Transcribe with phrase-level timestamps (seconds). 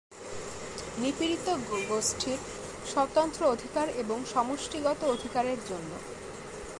[0.97, 1.47] নিপীড়িত
[1.89, 2.39] গোষ্ঠীর
[2.93, 5.91] স্বতন্ত্র অধিকার এবং সমষ্টিগত অধিকারের জন্য।